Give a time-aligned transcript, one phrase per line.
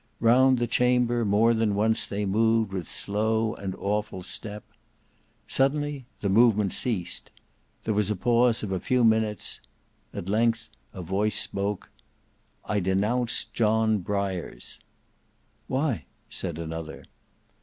[0.19, 4.63] Round the chamber, more than once, they moved with slow and awful step.
[5.45, 7.29] Suddenly that movement ceased;
[7.83, 9.59] there was a pause of a few minutes;
[10.11, 11.91] at length a voice spoke.
[12.65, 14.79] "I denounce John Briars."
[15.67, 17.03] "Why?" said another.